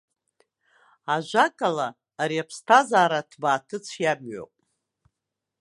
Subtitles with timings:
[1.15, 1.87] Ажәакала,
[2.21, 4.53] ари аԥсҭазаара ҭбааҭыцә иамҩоуп.